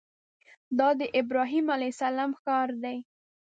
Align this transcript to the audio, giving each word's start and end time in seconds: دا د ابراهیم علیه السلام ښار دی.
دا 0.77 0.89
د 0.99 1.01
ابراهیم 1.19 1.65
علیه 1.75 1.91
السلام 1.93 2.31
ښار 2.41 2.69
دی. 2.83 2.97